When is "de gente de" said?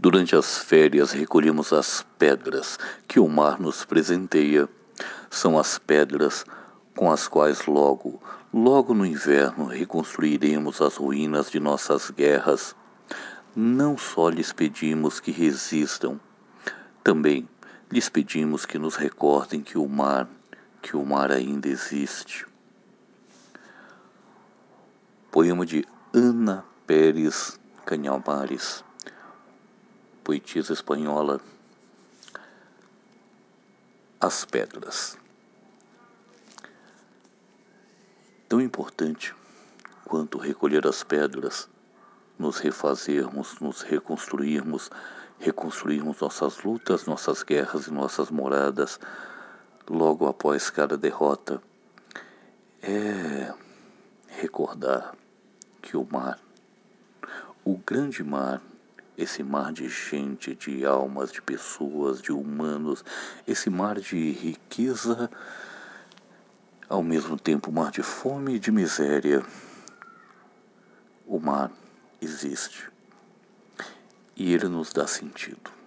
59.72-60.86